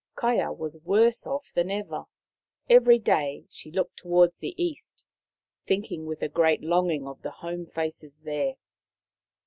Kaia 0.15 0.51
was 0.51 0.79
worse 0.79 1.27
off 1.27 1.51
than 1.53 1.69
ever. 1.69 2.05
Every 2.67 2.97
day 2.97 3.45
she 3.49 3.69
looked 3.69 3.97
towards 3.97 4.39
the 4.39 4.55
East, 4.57 5.05
thinking 5.67 6.07
with 6.07 6.23
a 6.23 6.27
great 6.27 6.61
longing 6.63 7.05
of 7.05 7.21
the 7.21 7.29
home 7.29 7.67
faces 7.67 8.17
there. 8.23 8.55